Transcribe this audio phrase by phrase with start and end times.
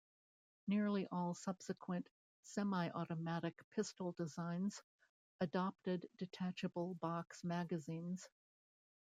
[0.65, 2.09] Nearly all subsequent
[2.41, 4.81] semi-automatic pistol designs
[5.39, 8.27] adopted detachable box magazines.